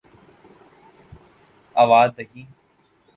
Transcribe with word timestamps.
اوادھی 1.81 2.41